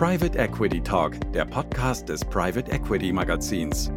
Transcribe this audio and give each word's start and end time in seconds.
Private 0.00 0.38
Equity 0.38 0.80
Talk, 0.80 1.30
der 1.34 1.44
Podcast 1.44 2.08
des 2.08 2.24
Private 2.24 2.72
Equity 2.72 3.12
Magazins. 3.12 3.92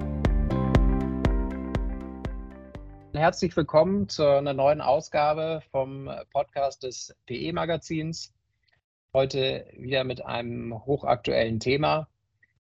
Herzlich 3.13 3.55
willkommen 3.55 4.09
zu 4.09 4.27
einer 4.27 4.51
neuen 4.53 4.81
Ausgabe 4.81 5.63
vom 5.71 6.11
Podcast 6.33 6.83
des 6.83 7.15
PE 7.25 7.53
Magazins. 7.53 8.33
Heute 9.13 9.65
wieder 9.77 10.03
mit 10.03 10.25
einem 10.25 10.85
hochaktuellen 10.85 11.61
Thema 11.61 12.09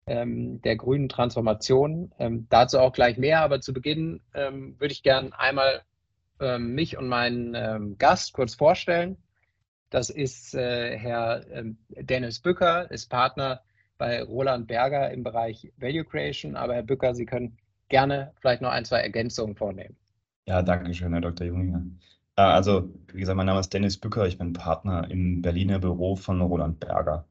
ähm, 0.06 0.60
der 0.62 0.74
grünen 0.74 1.08
Transformation. 1.08 2.12
Ähm, 2.18 2.48
dazu 2.50 2.80
auch 2.80 2.92
gleich 2.92 3.16
mehr, 3.16 3.42
aber 3.42 3.60
zu 3.60 3.72
Beginn 3.72 4.22
ähm, 4.34 4.74
würde 4.80 4.90
ich 4.90 5.04
gerne 5.04 5.38
einmal 5.38 5.82
ähm, 6.40 6.74
mich 6.74 6.98
und 6.98 7.06
meinen 7.06 7.54
ähm, 7.54 7.96
Gast 7.96 8.32
kurz 8.32 8.56
vorstellen. 8.56 9.18
Das 9.90 10.08
ist 10.08 10.54
äh, 10.54 10.96
Herr 10.96 11.44
ähm, 11.50 11.76
Dennis 11.90 12.40
Bücker, 12.40 12.90
ist 12.90 13.10
Partner 13.10 13.60
bei 13.98 14.22
Roland 14.22 14.68
Berger 14.68 15.10
im 15.10 15.24
Bereich 15.24 15.72
Value 15.76 16.04
Creation. 16.04 16.56
Aber 16.56 16.74
Herr 16.74 16.82
Bücker, 16.82 17.14
Sie 17.14 17.26
können 17.26 17.58
gerne 17.88 18.32
vielleicht 18.40 18.62
noch 18.62 18.70
ein, 18.70 18.84
zwei 18.84 19.00
Ergänzungen 19.00 19.56
vornehmen. 19.56 19.96
Ja, 20.46 20.62
danke 20.62 20.94
schön, 20.94 21.12
Herr 21.12 21.20
Dr. 21.20 21.46
Junginger. 21.46 21.82
Äh, 22.36 22.42
also, 22.42 22.94
wie 23.12 23.20
gesagt, 23.20 23.36
mein 23.36 23.46
Name 23.46 23.60
ist 23.60 23.74
Dennis 23.74 23.98
Bücker. 23.98 24.26
Ich 24.26 24.38
bin 24.38 24.52
Partner 24.52 25.10
im 25.10 25.42
Berliner 25.42 25.80
Büro 25.80 26.16
von 26.16 26.40
Roland 26.40 26.80
Berger. 26.80 27.26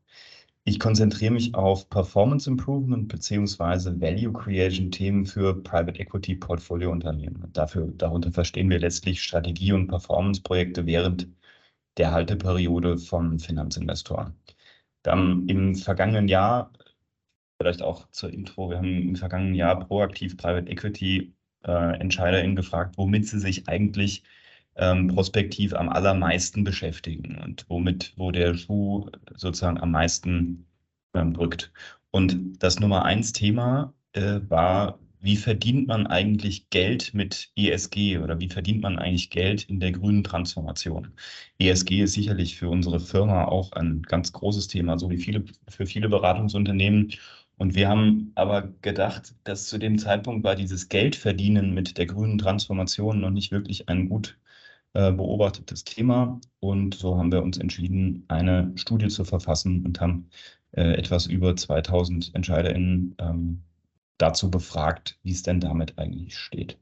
Ich 0.66 0.80
konzentriere 0.80 1.34
mich 1.34 1.56
auf 1.56 1.90
Performance 1.90 2.48
Improvement 2.48 3.08
beziehungsweise 3.08 4.00
Value 4.00 4.34
Creation 4.34 4.92
Themen 4.92 5.26
für 5.26 5.56
Private 5.64 6.00
Equity 6.00 6.36
Portfolio 6.36 6.92
Unternehmen. 6.92 7.50
Dafür, 7.54 7.88
darunter 7.98 8.32
verstehen 8.32 8.70
wir 8.70 8.80
letztlich 8.80 9.24
Strategie- 9.24 9.72
und 9.72 9.88
Performance-Projekte 9.88 10.86
während 10.86 11.28
der 12.00 12.12
Halteperiode 12.12 12.98
von 12.98 13.40
Finanzinvestoren. 13.40 14.34
Haben 15.06 15.48
im 15.48 15.76
vergangenen 15.76 16.28
Jahr, 16.28 16.72
vielleicht 17.62 17.82
auch 17.82 18.10
zur 18.12 18.32
Intro, 18.32 18.70
wir 18.70 18.78
haben 18.78 19.02
im 19.10 19.16
vergangenen 19.16 19.56
Jahr 19.56 19.80
proaktiv 19.80 20.38
Private 20.38 20.70
Equity 20.72 21.34
äh, 21.66 22.00
EntscheiderInnen 22.00 22.56
gefragt, 22.56 22.98
womit 22.98 23.28
sie 23.28 23.40
sich 23.40 23.68
eigentlich 23.68 24.24
ähm, 24.76 25.08
prospektiv 25.08 25.74
am 25.74 25.90
allermeisten 25.90 26.64
beschäftigen 26.64 27.38
und 27.44 27.66
womit, 27.70 28.14
wo 28.18 28.32
der 28.32 28.56
Schuh 28.56 29.10
sozusagen 29.36 29.80
am 29.80 29.92
meisten 29.92 30.66
ähm, 31.14 31.34
drückt. 31.34 31.72
Und 32.12 32.64
das 32.64 32.80
Nummer 32.80 33.04
eins 33.06 33.34
Thema 33.34 33.94
äh, 34.14 34.40
war 34.48 35.00
wie 35.22 35.38
verdient 35.38 35.88
man 35.88 36.08
eigentlich 36.08 36.70
Geld 36.70 37.14
mit 37.14 37.52
ESG 37.58 38.20
oder 38.20 38.40
wie 38.40 38.50
verdient 38.50 38.82
man 38.82 38.98
eigentlich 38.98 39.30
Geld 39.30 39.64
in 39.64 39.80
der 39.80 39.92
grünen 39.92 40.24
Transformation? 40.24 41.14
ESG 41.60 42.02
ist 42.04 42.14
sicherlich 42.14 42.58
für 42.58 42.70
unsere 42.70 43.00
Firma 43.00 43.46
auch 43.46 43.72
ein 43.74 44.02
ganz 44.04 44.32
großes 44.32 44.68
Thema, 44.68 44.98
so 44.98 45.10
wie 45.10 45.18
viele, 45.18 45.44
für 45.68 45.86
viele 45.86 46.10
Beratungsunternehmen. 46.10 47.14
Und 47.58 47.76
wir 47.76 47.90
haben 47.90 48.32
aber 48.36 48.74
gedacht, 48.82 49.36
dass 49.44 49.68
zu 49.68 49.78
dem 49.78 49.98
Zeitpunkt 49.98 50.46
war 50.46 50.56
dieses 50.56 50.88
Geldverdienen 50.88 51.74
mit 51.74 51.98
der 51.98 52.06
grünen 52.06 52.38
Transformation 52.38 53.20
noch 53.20 53.32
nicht 53.32 53.52
wirklich 53.52 53.90
ein 53.90 54.08
gut 54.10 54.38
äh, 54.94 55.12
beobachtetes 55.12 55.84
Thema. 55.84 56.40
Und 56.62 56.96
so 56.96 57.18
haben 57.18 57.32
wir 57.32 57.44
uns 57.44 57.58
entschieden, 57.58 58.24
eine 58.30 58.72
Studie 58.76 59.10
zu 59.10 59.26
verfassen 59.26 59.86
und 59.86 60.00
haben 60.00 60.30
äh, 60.72 60.94
etwas 60.94 61.28
über 61.28 61.56
2000 61.56 62.34
EntscheiderInnen 62.36 63.16
ähm, 63.20 63.64
dazu 64.20 64.52
befragt, 64.52 65.18
wie 65.24 65.32
es 65.32 65.42
denn 65.42 65.60
damit 65.60 65.98
eigentlich 65.98 66.38
steht. 66.38 66.78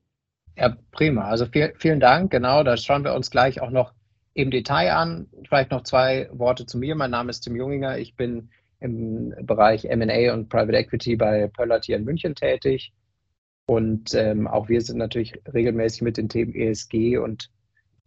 Ja, 0.57 0.75
prima. 0.91 1.25
Also 1.25 1.45
viel, 1.45 1.73
vielen 1.77 1.99
Dank. 1.99 2.31
Genau, 2.31 2.63
da 2.63 2.75
schauen 2.75 3.03
wir 3.03 3.13
uns 3.13 3.31
gleich 3.31 3.61
auch 3.61 3.69
noch 3.69 3.93
im 4.33 4.51
Detail 4.51 4.91
an. 4.91 5.27
Vielleicht 5.47 5.71
noch 5.71 5.83
zwei 5.83 6.29
Worte 6.31 6.65
zu 6.65 6.77
mir. 6.77 6.95
Mein 6.95 7.11
Name 7.11 7.29
ist 7.29 7.41
Tim 7.41 7.55
Junginger. 7.55 7.97
Ich 7.99 8.15
bin 8.15 8.49
im 8.79 9.33
Bereich 9.41 9.85
M&A 9.85 10.33
und 10.33 10.49
Private 10.49 10.77
Equity 10.77 11.15
bei 11.15 11.47
Pöllert 11.47 11.85
hier 11.85 11.97
in 11.97 12.03
München 12.03 12.35
tätig. 12.35 12.93
Und 13.67 14.13
ähm, 14.13 14.47
auch 14.47 14.69
wir 14.69 14.81
sind 14.81 14.97
natürlich 14.97 15.33
regelmäßig 15.53 16.01
mit 16.01 16.17
den 16.17 16.29
Themen 16.29 16.55
ESG 16.55 17.17
und 17.17 17.49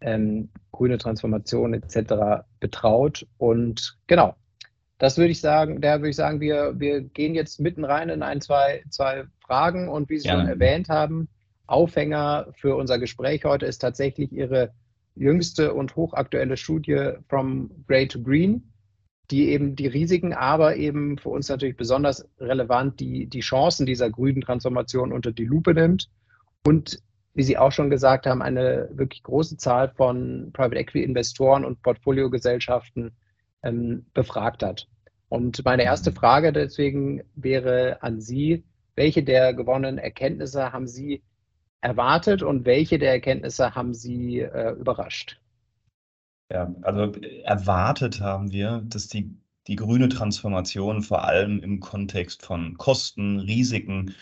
ähm, 0.00 0.48
grüne 0.72 0.98
Transformation 0.98 1.74
etc. 1.74 2.44
betraut. 2.58 3.26
Und 3.38 3.98
genau, 4.06 4.34
das 5.00 5.16
würde 5.16 5.31
ich 5.31 5.41
sagen, 5.41 5.81
da 5.81 5.99
würde 5.99 6.11
ich 6.11 6.16
sagen, 6.16 6.41
wir, 6.41 6.78
wir 6.78 7.00
gehen 7.00 7.34
jetzt 7.34 7.59
mitten 7.59 7.84
rein 7.84 8.11
in 8.11 8.22
ein, 8.22 8.43
zwei, 8.43 8.84
zwei 8.91 9.25
Fragen 9.41 9.88
und 9.88 10.11
wie 10.11 10.19
Sie 10.19 10.28
ja. 10.28 10.34
schon 10.37 10.47
erwähnt 10.47 10.91
haben, 10.91 11.28
Aufhänger 11.66 12.49
für 12.53 12.77
unser 12.77 12.99
Gespräch 12.99 13.44
heute 13.47 13.65
ist 13.65 13.78
tatsächlich 13.78 14.31
Ihre 14.31 14.75
jüngste 15.15 15.72
und 15.72 15.97
hochaktuelle 15.97 16.59
Studie 16.59 17.12
From 17.28 17.71
Grey 17.88 18.09
to 18.09 18.22
Green, 18.22 18.72
die 19.31 19.49
eben 19.49 19.75
die 19.75 19.87
Risiken, 19.87 20.34
aber 20.34 20.77
eben 20.77 21.17
für 21.17 21.31
uns 21.31 21.49
natürlich 21.49 21.78
besonders 21.78 22.28
relevant 22.38 23.00
die, 23.00 23.27
die 23.27 23.41
Chancen 23.41 23.87
dieser 23.87 24.11
grünen 24.11 24.43
Transformation 24.43 25.12
unter 25.12 25.32
die 25.32 25.47
Lupe 25.47 25.72
nimmt 25.72 26.11
und 26.67 27.03
wie 27.32 27.43
Sie 27.43 27.56
auch 27.56 27.72
schon 27.72 27.88
gesagt 27.88 28.27
haben, 28.27 28.43
eine 28.43 28.91
wirklich 28.93 29.22
große 29.22 29.56
Zahl 29.56 29.88
von 29.88 30.50
Private 30.53 30.77
Equity 30.77 31.05
Investoren 31.05 31.65
und 31.65 31.81
Portfoliogesellschaften 31.81 33.12
ähm, 33.62 34.06
befragt 34.15 34.62
hat. 34.62 34.88
Und 35.28 35.65
meine 35.65 35.84
erste 35.84 36.10
mhm. 36.10 36.16
Frage 36.16 36.53
deswegen 36.53 37.22
wäre 37.34 38.03
an 38.03 38.21
Sie, 38.21 38.65
welche 38.97 39.22
der 39.22 39.54
gewonnenen 39.54 39.98
Erkenntnisse 39.98 40.72
haben 40.72 40.87
Sie 40.87 41.22
erwartet 41.81 42.43
und 42.43 42.66
welche 42.66 42.99
der 42.99 43.12
Erkenntnisse 43.12 43.75
haben 43.75 43.94
Sie 43.94 44.41
äh, 44.41 44.72
überrascht? 44.72 45.41
Ja, 46.53 46.75
also 46.82 47.12
erwartet 47.44 48.20
haben 48.20 48.50
wir, 48.50 48.82
dass 48.84 49.06
die, 49.06 49.37
die 49.69 49.76
grüne 49.76 50.09
Transformation 50.09 51.03
vor 51.03 51.25
allem 51.25 51.60
im 51.60 51.78
Kontext 51.78 52.44
von 52.44 52.76
Kosten, 52.76 53.38
Risiken 53.38 54.15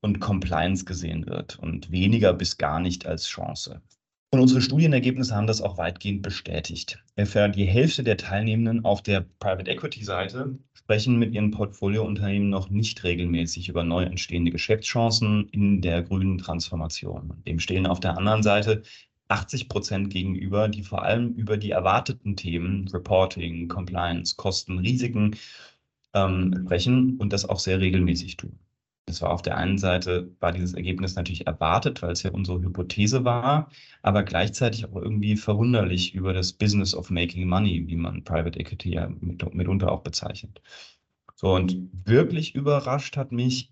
und 0.00 0.20
Compliance 0.20 0.86
gesehen 0.86 1.26
wird 1.26 1.58
und 1.58 1.90
weniger 1.90 2.32
bis 2.32 2.56
gar 2.56 2.80
nicht 2.80 3.06
als 3.06 3.26
Chance. 3.26 3.82
Und 4.30 4.40
unsere 4.40 4.60
Studienergebnisse 4.60 5.34
haben 5.34 5.46
das 5.46 5.62
auch 5.62 5.78
weitgehend 5.78 6.22
bestätigt. 6.22 7.02
Ungefähr 7.16 7.48
die 7.48 7.64
Hälfte 7.64 8.02
der 8.02 8.16
Teilnehmenden 8.16 8.84
auf 8.84 9.02
der 9.02 9.24
Private 9.38 9.70
Equity 9.70 10.02
Seite 10.04 10.58
sprechen 10.74 11.18
mit 11.18 11.32
ihren 11.32 11.52
Portfoliounternehmen 11.52 12.50
noch 12.50 12.68
nicht 12.68 13.02
regelmäßig 13.04 13.68
über 13.68 13.84
neu 13.84 14.02
entstehende 14.02 14.50
Geschäftschancen 14.50 15.48
in 15.50 15.80
der 15.80 16.02
grünen 16.02 16.38
Transformation. 16.38 17.42
Dem 17.46 17.60
stehen 17.60 17.86
auf 17.86 18.00
der 18.00 18.18
anderen 18.18 18.42
Seite 18.42 18.82
80 19.28 19.68
Prozent 19.68 20.10
gegenüber, 20.10 20.68
die 20.68 20.82
vor 20.82 21.02
allem 21.02 21.32
über 21.34 21.56
die 21.56 21.70
erwarteten 21.70 22.36
Themen 22.36 22.88
Reporting, 22.88 23.68
Compliance, 23.68 24.34
Kosten, 24.36 24.78
Risiken 24.78 25.36
ähm, 26.14 26.62
sprechen 26.64 27.16
und 27.18 27.32
das 27.32 27.48
auch 27.48 27.58
sehr 27.58 27.80
regelmäßig 27.80 28.36
tun. 28.36 28.58
Das 29.06 29.22
war 29.22 29.30
auf 29.30 29.42
der 29.42 29.56
einen 29.56 29.78
Seite, 29.78 30.34
war 30.40 30.52
dieses 30.52 30.74
Ergebnis 30.74 31.14
natürlich 31.14 31.46
erwartet, 31.46 32.02
weil 32.02 32.10
es 32.10 32.24
ja 32.24 32.32
unsere 32.32 32.60
Hypothese 32.60 33.24
war, 33.24 33.70
aber 34.02 34.24
gleichzeitig 34.24 34.84
auch 34.84 34.96
irgendwie 34.96 35.36
verwunderlich 35.36 36.14
über 36.14 36.32
das 36.32 36.52
Business 36.52 36.94
of 36.94 37.10
Making 37.10 37.48
Money, 37.48 37.84
wie 37.86 37.96
man 37.96 38.24
Private 38.24 38.58
Equity 38.58 38.94
ja 38.94 39.08
mit, 39.20 39.54
mitunter 39.54 39.92
auch 39.92 40.02
bezeichnet. 40.02 40.60
So, 41.36 41.54
und 41.54 41.90
wirklich 42.04 42.54
überrascht 42.56 43.16
hat 43.16 43.30
mich, 43.30 43.70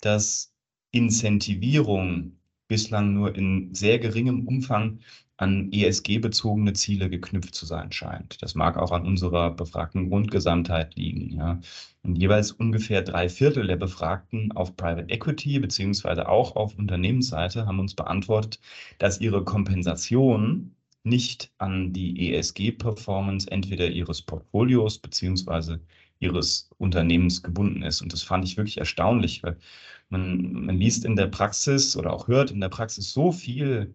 dass 0.00 0.52
Incentivierung 0.90 2.38
bislang 2.68 3.14
nur 3.14 3.34
in 3.34 3.74
sehr 3.74 3.98
geringem 3.98 4.46
Umfang 4.46 5.00
an 5.36 5.72
ESG-bezogene 5.72 6.74
Ziele 6.74 7.10
geknüpft 7.10 7.54
zu 7.54 7.66
sein 7.66 7.90
scheint. 7.90 8.40
Das 8.42 8.54
mag 8.54 8.76
auch 8.76 8.92
an 8.92 9.04
unserer 9.04 9.50
befragten 9.50 10.08
Grundgesamtheit 10.08 10.94
liegen. 10.94 11.30
Ja. 11.30 11.60
Und 12.02 12.16
jeweils 12.16 12.52
ungefähr 12.52 13.02
drei 13.02 13.28
Viertel 13.28 13.66
der 13.66 13.76
Befragten 13.76 14.52
auf 14.52 14.76
Private 14.76 15.12
Equity 15.12 15.58
beziehungsweise 15.58 16.28
auch 16.28 16.54
auf 16.54 16.78
Unternehmensseite 16.78 17.66
haben 17.66 17.80
uns 17.80 17.94
beantwortet, 17.94 18.60
dass 18.98 19.20
ihre 19.20 19.42
Kompensation 19.42 20.74
nicht 21.02 21.52
an 21.58 21.92
die 21.92 22.32
ESG-Performance 22.32 23.50
entweder 23.50 23.88
ihres 23.88 24.22
Portfolios 24.22 24.98
beziehungsweise 24.98 25.80
ihres 26.20 26.70
Unternehmens 26.78 27.42
gebunden 27.42 27.82
ist. 27.82 28.00
Und 28.00 28.12
das 28.12 28.22
fand 28.22 28.44
ich 28.44 28.56
wirklich 28.56 28.78
erstaunlich, 28.78 29.42
weil 29.42 29.58
man, 30.08 30.66
man 30.66 30.76
liest 30.76 31.04
in 31.04 31.16
der 31.16 31.26
Praxis 31.26 31.96
oder 31.96 32.12
auch 32.12 32.28
hört 32.28 32.50
in 32.50 32.60
der 32.60 32.68
Praxis 32.68 33.12
so 33.12 33.32
viel 33.32 33.94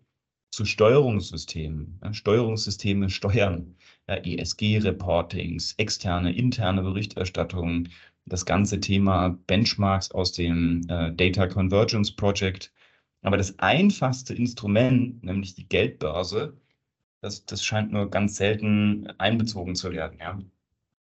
zu 0.52 0.66
Steuerungssystemen. 0.66 2.00
Ja, 2.04 2.14
Steuerungssysteme 2.14 3.10
steuern 3.10 3.76
ja, 4.08 4.16
ESG-Reportings, 4.16 5.76
externe, 5.78 6.34
interne 6.34 6.82
Berichterstattungen, 6.82 7.90
das 8.26 8.46
ganze 8.46 8.80
Thema 8.80 9.38
Benchmarks 9.48 10.12
aus 10.12 10.34
dem 10.34 10.82
äh, 10.90 11.12
Data 11.14 11.48
Convergence 11.48 12.12
Project. 12.12 12.72
Aber 13.22 13.38
das 13.38 13.58
einfachste 13.60 14.34
Instrument, 14.34 15.24
nämlich 15.24 15.56
die 15.56 15.68
Geldbörse, 15.68 16.58
das, 17.22 17.46
das 17.46 17.64
scheint 17.64 17.92
nur 17.92 18.10
ganz 18.10 18.38
selten 18.38 19.08
einbezogen 19.18 19.76
zu 19.76 19.92
werden. 19.92 20.20
Ja. 20.20 20.40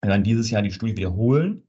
Wir 0.01 0.09
werden 0.09 0.23
dieses 0.23 0.49
Jahr 0.51 0.61
die 0.61 0.71
Studie 0.71 0.97
wiederholen 0.97 1.63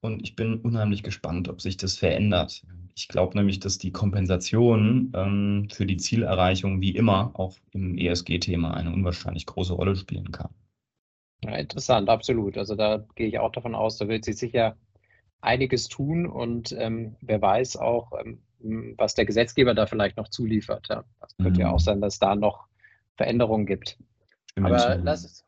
und 0.00 0.22
ich 0.22 0.36
bin 0.36 0.60
unheimlich 0.60 1.02
gespannt, 1.02 1.48
ob 1.48 1.60
sich 1.60 1.76
das 1.76 1.96
verändert. 1.96 2.62
Ich 2.96 3.08
glaube 3.08 3.36
nämlich, 3.36 3.60
dass 3.60 3.78
die 3.78 3.92
Kompensation 3.92 5.12
ähm, 5.14 5.68
für 5.70 5.86
die 5.86 5.96
Zielerreichung 5.96 6.80
wie 6.80 6.94
immer 6.94 7.30
auch 7.34 7.56
im 7.72 7.96
ESG-Thema 7.96 8.74
eine 8.74 8.92
unwahrscheinlich 8.92 9.46
große 9.46 9.72
Rolle 9.72 9.96
spielen 9.96 10.32
kann. 10.32 10.50
Ja, 11.44 11.56
interessant, 11.56 12.08
absolut. 12.08 12.58
Also 12.58 12.74
da 12.74 13.04
gehe 13.14 13.28
ich 13.28 13.38
auch 13.38 13.52
davon 13.52 13.74
aus, 13.74 13.96
da 13.96 14.08
wird 14.08 14.24
sich 14.24 14.36
sicher 14.36 14.76
einiges 15.40 15.88
tun 15.88 16.26
und 16.26 16.72
ähm, 16.72 17.16
wer 17.22 17.40
weiß 17.40 17.76
auch, 17.76 18.12
ähm, 18.20 18.94
was 18.98 19.14
der 19.14 19.24
Gesetzgeber 19.24 19.74
da 19.74 19.86
vielleicht 19.86 20.16
noch 20.18 20.28
zuliefert. 20.28 20.88
Ja. 20.88 21.04
Das 21.20 21.36
könnte 21.36 21.60
mhm. 21.60 21.60
ja 21.60 21.70
auch 21.70 21.80
sein, 21.80 22.00
dass 22.00 22.18
da 22.18 22.34
noch 22.34 22.66
Veränderungen 23.16 23.66
gibt. 23.66 23.98
Stimmt 24.50 24.66
Aber 24.66 24.96
lass, 24.96 25.44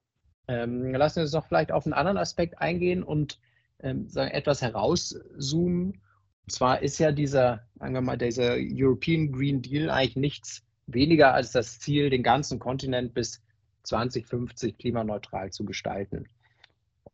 ähm, 0.48 0.94
lassen 0.94 1.16
wir 1.16 1.22
uns 1.24 1.32
noch 1.32 1.46
vielleicht 1.46 1.72
auf 1.72 1.84
einen 1.84 1.92
anderen 1.92 2.16
Aspekt 2.16 2.58
eingehen 2.58 3.02
und 3.02 3.38
ähm, 3.82 4.08
sagen, 4.08 4.30
etwas 4.30 4.62
herauszoomen. 4.62 6.00
Und 6.44 6.52
zwar 6.52 6.82
ist 6.82 6.98
ja 6.98 7.12
dieser, 7.12 7.62
sagen 7.78 7.94
wir 7.94 8.00
mal, 8.00 8.18
dieser 8.18 8.56
European 8.58 9.30
Green 9.32 9.62
Deal 9.62 9.90
eigentlich 9.90 10.16
nichts 10.16 10.62
weniger 10.86 11.34
als 11.34 11.52
das 11.52 11.78
Ziel, 11.78 12.10
den 12.10 12.22
ganzen 12.22 12.58
Kontinent 12.58 13.14
bis 13.14 13.42
2050 13.84 14.78
klimaneutral 14.78 15.50
zu 15.50 15.64
gestalten. 15.64 16.26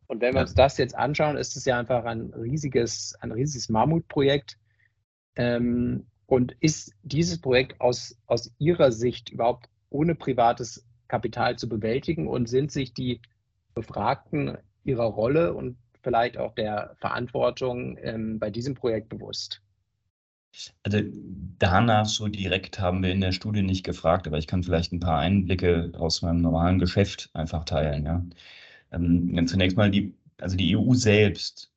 Und 0.07 0.21
wenn 0.21 0.33
wir 0.33 0.41
uns 0.41 0.55
das 0.55 0.77
jetzt 0.77 0.95
anschauen, 0.95 1.37
ist 1.37 1.55
es 1.55 1.65
ja 1.65 1.77
einfach 1.79 2.03
ein 2.05 2.33
riesiges, 2.33 3.15
ein 3.21 3.31
riesiges 3.31 3.69
Mammutprojekt. 3.69 4.57
Ähm, 5.35 6.07
und 6.25 6.55
ist 6.59 6.93
dieses 7.03 7.41
Projekt 7.41 7.81
aus, 7.81 8.15
aus 8.27 8.51
Ihrer 8.59 8.91
Sicht 8.91 9.29
überhaupt 9.29 9.67
ohne 9.89 10.13
privates 10.13 10.85
Kapital 11.07 11.57
zu 11.57 11.67
bewältigen 11.67 12.27
und 12.27 12.47
sind 12.47 12.71
sich 12.71 12.93
die 12.93 13.19
Befragten 13.73 14.57
ihrer 14.83 15.05
Rolle 15.05 15.53
und 15.53 15.77
vielleicht 16.01 16.37
auch 16.37 16.53
der 16.55 16.95
Verantwortung 16.99 17.97
ähm, 18.01 18.39
bei 18.39 18.49
diesem 18.49 18.75
Projekt 18.75 19.09
bewusst? 19.09 19.61
Also 20.83 20.99
danach 21.59 22.05
so 22.07 22.27
direkt 22.27 22.79
haben 22.79 23.03
wir 23.03 23.11
in 23.11 23.21
der 23.21 23.31
Studie 23.31 23.61
nicht 23.61 23.83
gefragt, 23.85 24.27
aber 24.27 24.37
ich 24.37 24.47
kann 24.47 24.63
vielleicht 24.63 24.91
ein 24.91 24.99
paar 24.99 25.19
Einblicke 25.19 25.91
aus 25.97 26.21
meinem 26.21 26.41
normalen 26.41 26.79
Geschäft 26.79 27.29
einfach 27.33 27.65
teilen. 27.65 28.05
Ja. 28.05 28.25
Ähm, 28.91 29.47
zunächst 29.47 29.77
mal 29.77 29.91
die, 29.91 30.15
also 30.39 30.57
die 30.57 30.75
EU 30.75 30.93
selbst 30.93 31.71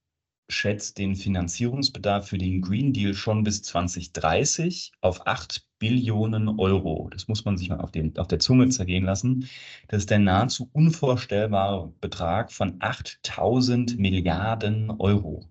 schätzt 0.49 0.99
den 0.99 1.17
Finanzierungsbedarf 1.17 2.29
für 2.29 2.39
den 2.39 2.61
Green 2.61 2.93
Deal 2.93 3.15
schon 3.15 3.45
bis 3.45 3.63
2030 3.63 4.93
auf 5.01 5.27
8 5.27 5.67
Billionen 5.79 6.49
Euro. 6.61 7.09
Das 7.11 7.29
muss 7.29 7.45
man 7.45 7.57
sich 7.57 7.69
mal 7.69 7.81
auf, 7.81 7.91
den, 7.91 8.17
auf 8.19 8.29
der 8.29 8.39
Zunge 8.39 8.69
zergehen 8.69 9.05
lassen. 9.05 9.49
Das 9.89 9.99
ist 9.99 10.11
der 10.11 10.19
nahezu 10.19 10.71
unvorstellbare 10.73 11.93
Betrag 12.01 12.53
von 12.53 12.77
8000 12.81 13.99
Milliarden 13.99 14.91
Euro. 14.91 15.49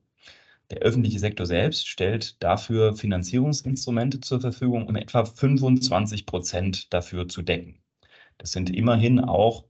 Der 0.69 0.79
öffentliche 0.79 1.19
Sektor 1.19 1.45
selbst 1.45 1.88
stellt 1.88 2.41
dafür 2.41 2.95
Finanzierungsinstrumente 2.95 4.21
zur 4.21 4.39
Verfügung, 4.39 4.88
um 4.88 4.95
etwa 4.95 5.25
25 5.25 6.25
Prozent 6.25 6.93
dafür 6.93 7.27
zu 7.27 7.41
decken. 7.41 7.81
Das 8.38 8.53
sind 8.53 8.69
immerhin 8.69 9.19
auch 9.19 9.65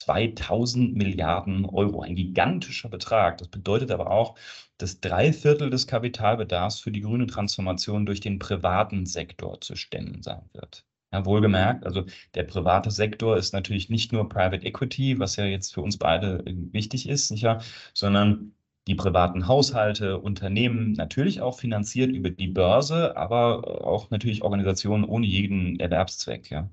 2000 0.00 0.96
Milliarden 0.96 1.64
Euro, 1.64 2.02
ein 2.02 2.16
gigantischer 2.16 2.88
Betrag. 2.88 3.38
Das 3.38 3.48
bedeutet 3.48 3.90
aber 3.90 4.10
auch, 4.10 4.36
dass 4.78 5.00
drei 5.00 5.32
Viertel 5.32 5.70
des 5.70 5.86
Kapitalbedarfs 5.86 6.80
für 6.80 6.90
die 6.90 7.00
grüne 7.00 7.26
Transformation 7.26 8.06
durch 8.06 8.20
den 8.20 8.38
privaten 8.38 9.06
Sektor 9.06 9.60
zu 9.60 9.76
stemmen 9.76 10.22
sein 10.22 10.42
wird. 10.52 10.84
Ja, 11.12 11.24
wohlgemerkt, 11.24 11.86
also 11.86 12.04
der 12.34 12.42
private 12.42 12.90
Sektor 12.90 13.36
ist 13.36 13.52
natürlich 13.52 13.88
nicht 13.88 14.12
nur 14.12 14.28
Private 14.28 14.66
Equity, 14.66 15.20
was 15.20 15.36
ja 15.36 15.44
jetzt 15.44 15.72
für 15.72 15.80
uns 15.80 15.96
beide 15.96 16.42
wichtig 16.44 17.08
ist, 17.08 17.28
sicher, 17.28 17.60
sondern 17.92 18.52
die 18.88 18.96
privaten 18.96 19.46
Haushalte, 19.46 20.18
Unternehmen, 20.18 20.92
natürlich 20.92 21.40
auch 21.40 21.58
finanziert 21.58 22.10
über 22.10 22.30
die 22.30 22.48
Börse, 22.48 23.16
aber 23.16 23.86
auch 23.86 24.10
natürlich 24.10 24.42
Organisationen 24.42 25.04
ohne 25.04 25.24
jeden 25.24 25.78
Erwerbszweck. 25.78 26.50
Ja. 26.50 26.68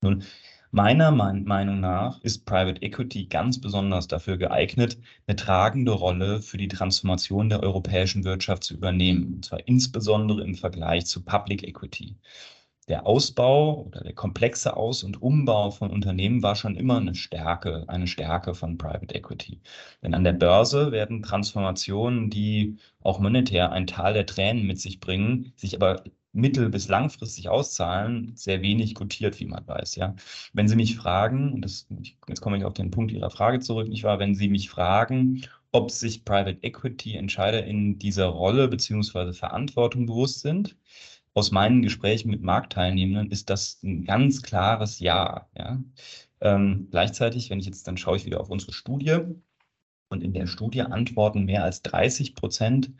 Nun, 0.00 0.24
meiner 0.70 1.10
Meinung 1.10 1.80
nach 1.80 2.20
ist 2.22 2.44
Private 2.46 2.82
Equity 2.82 3.26
ganz 3.26 3.60
besonders 3.60 4.08
dafür 4.08 4.36
geeignet, 4.36 4.98
eine 5.26 5.36
tragende 5.36 5.92
Rolle 5.92 6.42
für 6.42 6.56
die 6.56 6.68
Transformation 6.68 7.48
der 7.48 7.62
europäischen 7.62 8.24
Wirtschaft 8.24 8.64
zu 8.64 8.74
übernehmen, 8.74 9.34
und 9.34 9.44
zwar 9.44 9.66
insbesondere 9.66 10.42
im 10.42 10.54
Vergleich 10.54 11.06
zu 11.06 11.24
Public 11.24 11.62
Equity 11.64 12.16
der 12.90 13.06
Ausbau 13.06 13.84
oder 13.86 14.00
der 14.00 14.14
komplexe 14.14 14.76
Aus- 14.76 15.04
und 15.04 15.22
Umbau 15.22 15.70
von 15.70 15.90
Unternehmen 15.90 16.42
war 16.42 16.56
schon 16.56 16.76
immer 16.76 16.98
eine 16.98 17.14
Stärke, 17.14 17.84
eine 17.86 18.06
Stärke 18.08 18.54
von 18.54 18.78
Private 18.78 19.14
Equity. 19.14 19.60
Denn 20.02 20.12
an 20.12 20.24
der 20.24 20.32
Börse 20.32 20.90
werden 20.92 21.22
Transformationen, 21.22 22.30
die 22.30 22.78
auch 23.00 23.20
monetär 23.20 23.70
ein 23.72 23.86
Teil 23.86 24.14
der 24.14 24.26
Tränen 24.26 24.66
mit 24.66 24.80
sich 24.80 24.98
bringen, 25.00 25.52
sich 25.56 25.76
aber 25.76 26.02
mittel- 26.32 26.68
bis 26.70 26.88
langfristig 26.88 27.48
auszahlen, 27.48 28.32
sehr 28.36 28.62
wenig 28.62 28.94
gutiert, 28.94 29.40
wie 29.40 29.46
man 29.46 29.66
weiß. 29.66 29.96
Ja. 29.96 30.14
Wenn 30.52 30.68
Sie 30.68 30.76
mich 30.76 30.96
fragen, 30.96 31.52
und 31.52 31.62
das, 31.64 31.86
jetzt 32.28 32.40
komme 32.40 32.58
ich 32.58 32.64
auf 32.64 32.74
den 32.74 32.90
Punkt 32.90 33.12
Ihrer 33.12 33.30
Frage 33.30 33.60
zurück, 33.60 33.88
nicht 33.88 34.04
wahr, 34.04 34.18
wenn 34.18 34.34
Sie 34.34 34.48
mich 34.48 34.70
fragen, 34.70 35.42
ob 35.72 35.90
sich 35.90 36.24
Private 36.24 36.62
Equity 36.62 37.16
Entscheider 37.16 37.64
in 37.64 37.98
dieser 37.98 38.26
Rolle 38.26 38.68
bzw. 38.68 39.32
Verantwortung 39.32 40.06
bewusst 40.06 40.40
sind, 40.40 40.76
aus 41.34 41.50
meinen 41.52 41.82
Gesprächen 41.82 42.30
mit 42.30 42.42
Marktteilnehmenden 42.42 43.30
ist 43.30 43.50
das 43.50 43.82
ein 43.82 44.04
ganz 44.04 44.42
klares 44.42 44.98
Ja. 45.00 45.48
ja? 45.56 45.82
Ähm, 46.40 46.88
gleichzeitig, 46.90 47.50
wenn 47.50 47.60
ich 47.60 47.66
jetzt, 47.66 47.86
dann 47.86 47.96
schaue 47.96 48.16
ich 48.16 48.24
wieder 48.24 48.40
auf 48.40 48.50
unsere 48.50 48.72
Studie. 48.72 49.18
Und 50.08 50.24
in 50.24 50.32
der 50.32 50.48
Studie 50.48 50.82
antworten 50.82 51.44
mehr 51.44 51.62
als 51.62 51.82
30 51.82 52.34
Prozent 52.34 52.90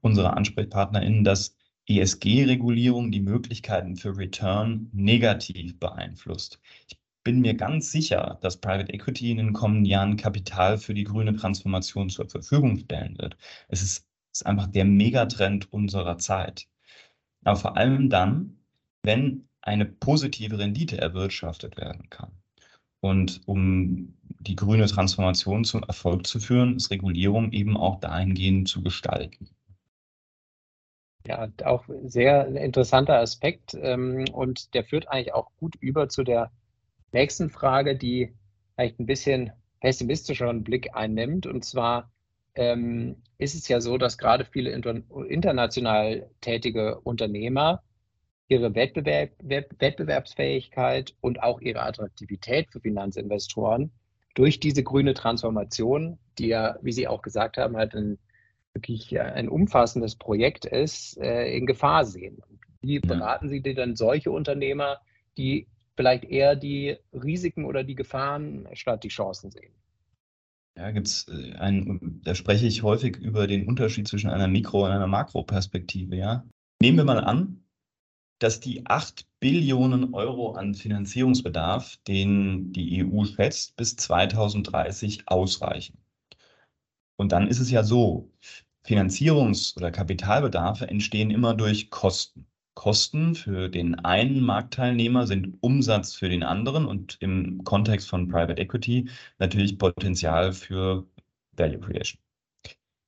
unserer 0.00 0.36
AnsprechpartnerInnen, 0.36 1.24
dass 1.24 1.56
ESG-Regulierung 1.88 3.10
die 3.10 3.20
Möglichkeiten 3.20 3.96
für 3.96 4.16
Return 4.16 4.88
negativ 4.92 5.78
beeinflusst. 5.78 6.60
Ich 6.88 6.98
bin 7.24 7.40
mir 7.40 7.54
ganz 7.54 7.92
sicher, 7.92 8.38
dass 8.42 8.60
Private 8.60 8.92
Equity 8.92 9.30
in 9.30 9.38
den 9.38 9.52
kommenden 9.52 9.84
Jahren 9.84 10.16
Kapital 10.16 10.78
für 10.78 10.94
die 10.94 11.04
grüne 11.04 11.36
Transformation 11.36 12.10
zur 12.10 12.28
Verfügung 12.28 12.78
stellen 12.78 13.16
wird. 13.18 13.36
Es 13.68 13.82
ist, 13.82 14.06
ist 14.32 14.46
einfach 14.46 14.66
der 14.66 14.84
Megatrend 14.84 15.72
unserer 15.72 16.18
Zeit 16.18 16.66
aber 17.44 17.56
vor 17.56 17.76
allem 17.76 18.08
dann, 18.10 18.58
wenn 19.02 19.48
eine 19.62 19.84
positive 19.84 20.58
Rendite 20.58 20.98
erwirtschaftet 20.98 21.76
werden 21.76 22.08
kann. 22.10 22.32
Und 23.00 23.40
um 23.46 24.16
die 24.40 24.56
grüne 24.56 24.86
Transformation 24.86 25.64
zum 25.64 25.82
Erfolg 25.82 26.26
zu 26.26 26.38
führen, 26.38 26.76
ist 26.76 26.90
Regulierung 26.90 27.52
eben 27.52 27.76
auch 27.76 27.98
dahingehend 28.00 28.68
zu 28.68 28.82
gestalten. 28.82 29.50
Ja, 31.26 31.48
auch 31.64 31.84
sehr 32.04 32.46
interessanter 32.48 33.18
Aspekt 33.18 33.74
ähm, 33.80 34.24
und 34.32 34.74
der 34.74 34.84
führt 34.84 35.08
eigentlich 35.08 35.34
auch 35.34 35.50
gut 35.58 35.76
über 35.76 36.08
zu 36.08 36.24
der 36.24 36.50
nächsten 37.12 37.48
Frage, 37.48 37.96
die 37.96 38.34
vielleicht 38.74 38.98
ein 38.98 39.06
bisschen 39.06 39.52
pessimistischeren 39.80 40.64
Blick 40.64 40.94
einnimmt. 40.94 41.46
Und 41.46 41.64
zwar, 41.64 42.10
ähm, 42.54 43.22
ist 43.38 43.54
es 43.54 43.68
ja 43.68 43.80
so, 43.80 43.98
dass 43.98 44.18
gerade 44.18 44.44
viele 44.44 44.70
inter 44.70 45.00
international 45.28 46.28
tätige 46.40 47.00
Unternehmer 47.00 47.82
ihre 48.48 48.74
Wettbewerb 48.74 49.30
Wettbewerbsfähigkeit 49.42 51.14
und 51.20 51.42
auch 51.42 51.60
ihre 51.60 51.82
Attraktivität 51.82 52.70
für 52.70 52.80
Finanzinvestoren 52.80 53.92
durch 54.34 54.60
diese 54.60 54.82
grüne 54.82 55.14
Transformation, 55.14 56.18
die 56.38 56.48
ja, 56.48 56.76
wie 56.82 56.92
Sie 56.92 57.08
auch 57.08 57.22
gesagt 57.22 57.58
haben, 57.58 57.76
halt 57.76 57.94
ein 57.94 58.18
wirklich 58.74 59.20
ein 59.20 59.48
umfassendes 59.48 60.16
Projekt 60.16 60.64
ist, 60.64 61.18
äh, 61.18 61.56
in 61.56 61.66
Gefahr 61.66 62.04
sehen. 62.04 62.42
Wie 62.80 62.98
beraten 62.98 63.48
Sie 63.48 63.62
denn 63.62 63.96
solche 63.96 64.30
Unternehmer, 64.30 64.98
die 65.36 65.68
vielleicht 65.96 66.24
eher 66.24 66.56
die 66.56 66.96
Risiken 67.12 67.64
oder 67.64 67.84
die 67.84 67.94
Gefahren 67.94 68.66
statt 68.72 69.04
die 69.04 69.08
Chancen 69.08 69.50
sehen? 69.50 69.72
Ja, 70.76 70.90
gibt's 70.90 71.28
äh, 71.28 71.52
ein, 71.56 72.20
da 72.24 72.34
spreche 72.34 72.66
ich 72.66 72.82
häufig 72.82 73.18
über 73.18 73.46
den 73.46 73.68
Unterschied 73.68 74.08
zwischen 74.08 74.30
einer 74.30 74.48
Mikro- 74.48 74.86
und 74.86 74.90
einer 74.90 75.06
Makroperspektive, 75.06 76.16
ja. 76.16 76.44
Nehmen 76.80 76.96
wir 76.96 77.04
mal 77.04 77.20
an, 77.20 77.62
dass 78.38 78.58
die 78.58 78.86
8 78.86 79.26
Billionen 79.38 80.14
Euro 80.14 80.52
an 80.52 80.74
Finanzierungsbedarf, 80.74 81.98
den 82.08 82.72
die 82.72 83.04
EU 83.04 83.24
schätzt, 83.24 83.76
bis 83.76 83.94
2030 83.96 85.28
ausreichen. 85.28 86.01
Und 87.22 87.30
dann 87.30 87.46
ist 87.46 87.60
es 87.60 87.70
ja 87.70 87.84
so, 87.84 88.30
Finanzierungs- 88.84 89.76
oder 89.76 89.92
Kapitalbedarfe 89.92 90.88
entstehen 90.88 91.30
immer 91.30 91.54
durch 91.54 91.88
Kosten. 91.90 92.46
Kosten 92.74 93.34
für 93.34 93.68
den 93.68 93.94
einen 93.96 94.40
Marktteilnehmer 94.40 95.26
sind 95.26 95.58
Umsatz 95.60 96.14
für 96.14 96.28
den 96.28 96.42
anderen 96.42 96.86
und 96.86 97.18
im 97.20 97.62
Kontext 97.64 98.08
von 98.08 98.28
Private 98.28 98.60
Equity 98.60 99.08
natürlich 99.38 99.78
Potenzial 99.78 100.52
für 100.52 101.06
Value 101.52 101.80
Creation. 101.80 102.18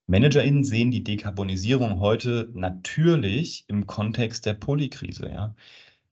ManagerInnen 0.07 0.65
sehen 0.65 0.91
die 0.91 1.03
Dekarbonisierung 1.03 1.99
heute 1.99 2.51
natürlich 2.53 3.65
im 3.69 3.87
Kontext 3.87 4.45
der 4.47 4.55
Polykrise. 4.55 5.31
Ja. 5.31 5.55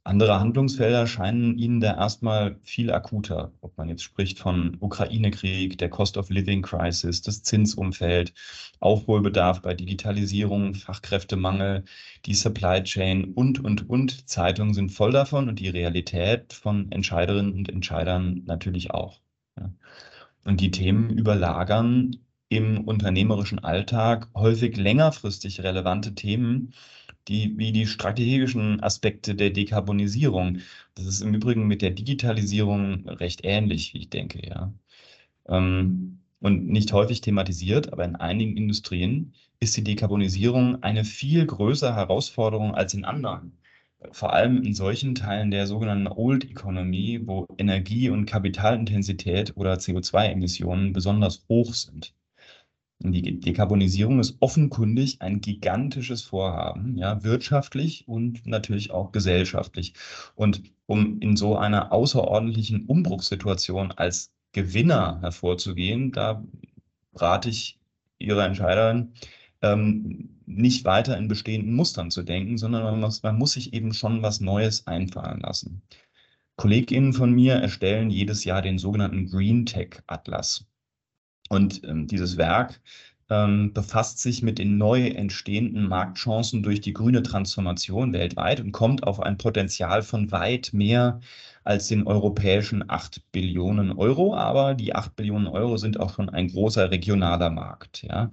Andere 0.05 0.41
Handlungsfelder 0.41 1.07
scheinen 1.07 1.57
Ihnen 1.59 1.81
da 1.81 1.97
erstmal 1.97 2.59
viel 2.65 2.91
akuter, 2.93 3.53
ob 3.61 3.79
man 3.79 3.89
jetzt 3.89 4.03
spricht 4.03 4.41
von 4.41 4.77
Ukraine-Krieg, 4.81 5.79
der 5.79 5.91
Cost 5.91 6.17
of 6.17 6.29
Living 6.29 6.63
Crisis, 6.63 7.23
das 7.23 7.45
Zinsumfeld, 7.45 8.35
Aufholbedarf 8.81 9.63
bei 9.63 9.75
Digitalisierung, 9.75 10.75
Fachkräftemangel, 10.75 11.85
die 12.27 12.35
Supply 12.35 12.83
Chain 12.83 13.33
und, 13.35 13.63
und, 13.65 13.89
und. 13.89 14.29
Zeitungen 14.29 14.75
sind 14.75 14.91
voll 14.91 15.13
davon 15.13 15.49
und 15.49 15.61
die 15.61 15.69
Realität 15.69 16.53
von 16.53 16.91
Entscheiderinnen 16.91 17.53
und 17.53 17.69
Entscheidern 17.69 18.43
natürlich 18.45 18.91
auch. 18.91 19.21
Und 20.45 20.61
die 20.61 20.73
Themen 20.73 21.11
überlagern 21.11 22.17
im 22.49 22.81
unternehmerischen 22.89 23.61
Alltag 23.61 24.29
häufig 24.35 24.77
längerfristig 24.77 25.63
relevante 25.63 26.15
Themen, 26.15 26.75
die, 27.29 27.57
wie 27.59 27.73
die 27.73 27.87
strategischen 27.87 28.83
Aspekte 28.83 29.35
der 29.35 29.51
Dekarbonisierung. 29.51 30.59
Das 30.95 31.07
ist 31.07 31.21
im 31.23 31.35
Übrigen 31.35 31.67
mit 31.67 31.83
der 31.83 31.91
Digitalisierung 31.91 33.09
recht 33.09 33.41
ähnlich, 33.45 33.95
wie 33.95 33.99
ich 34.01 34.11
denke, 34.11 34.47
ja. 34.47 34.73
Ähm, 35.49 36.21
und 36.41 36.69
nicht 36.69 36.93
häufig 36.93 37.21
thematisiert, 37.21 37.93
aber 37.93 38.05
in 38.05 38.17
einigen 38.17 38.57
Industrien 38.57 39.35
ist 39.61 39.77
die 39.77 39.85
Dekarbonisierung 39.85 40.83
eine 40.83 41.05
viel 41.05 41.47
größere 41.47 41.95
Herausforderung 41.95 42.75
als 42.75 42.95
in 42.95 43.05
anderen. 43.05 43.59
Vor 44.13 44.33
allem 44.33 44.63
in 44.63 44.75
solchen 44.75 45.15
Teilen 45.15 45.51
der 45.53 45.67
sogenannten 45.67 46.09
Old 46.09 46.45
Economy, 46.51 47.21
wo 47.25 47.47
Energie- 47.59 48.11
und 48.11 48.27
Kapitalintensität 48.27 49.57
oder 49.57 49.75
CO2-Emissionen 49.79 50.93
besonders 50.93 51.45
hoch 51.49 51.75
sind. 51.75 52.15
Die 53.05 53.41
Dekarbonisierung 53.41 54.21
ist 54.21 54.37
offenkundig 54.41 55.21
ein 55.21 55.41
gigantisches 55.41 56.23
Vorhaben, 56.23 56.97
ja, 56.97 57.25
wirtschaftlich 57.25 58.07
und 58.07 58.47
natürlich 58.47 58.93
auch 58.93 59.11
gesellschaftlich. 59.11 59.95
Und 60.37 60.63
um 60.87 61.19
in 61.21 61.37
so 61.37 61.57
einer 61.57 61.93
außerordentlichen 61.93 62.87
Umbruchssituation 62.87 63.91
als 63.93 64.33
Gewinner 64.53 65.21
hervorzugehen, 65.21 66.13
da 66.13 66.45
rate 67.15 67.49
ich 67.49 67.79
Ihre 68.19 68.45
Entscheiderin, 68.45 69.15
ähm, 69.63 70.39
nicht 70.47 70.85
weiter 70.85 71.17
in 71.17 71.29
bestehenden 71.29 71.75
Mustern 71.75 72.11
zu 72.11 72.23
denken, 72.23 72.59
sondern 72.59 72.85
man 72.85 73.01
muss, 73.01 73.23
man 73.23 73.39
muss 73.39 73.53
sich 73.53 73.73
eben 73.73 73.95
schon 73.95 74.23
was 74.23 74.41
Neues 74.41 74.87
einfallen 74.87 75.41
lassen. 75.41 75.83
KollegInnen 76.57 77.13
von 77.13 77.33
mir 77.33 77.55
erstellen 77.55 78.11
jedes 78.11 78.45
Jahr 78.45 78.63
den 78.63 78.79
sogenannten 78.79 79.27
Green 79.27 79.67
Tech 79.67 80.03
Atlas. 80.07 80.67
Und 81.53 81.85
ähm, 81.85 82.07
dieses 82.07 82.39
Werk 82.39 82.81
ähm, 83.29 83.75
befasst 83.75 84.21
sich 84.21 84.43
mit 84.43 84.59
den 84.59 84.79
neu 84.79 85.09
entstehenden 85.09 85.87
Marktchancen 85.87 86.63
durch 86.63 86.81
die 86.81 86.95
grüne 86.95 87.23
Transformation 87.23 88.15
weltweit 88.15 88.59
und 88.63 88.73
kommt 88.73 89.07
auf 89.07 89.21
ein 89.21 89.37
Potenzial 89.37 90.03
von 90.03 90.33
weit 90.33 90.71
mehr 90.73 91.21
als 91.63 91.89
den 91.89 92.07
europäischen 92.07 92.89
8 92.89 93.21
Billionen 93.33 93.93
Euro. 93.93 94.35
Aber 94.35 94.73
die 94.73 94.95
8 94.95 95.15
Billionen 95.15 95.47
Euro 95.47 95.77
sind 95.77 96.01
auch 96.01 96.15
schon 96.15 96.31
ein 96.31 96.49
großer 96.49 96.91
regionaler 96.91 97.51
Markt. 97.51 98.03
Ja. 98.03 98.31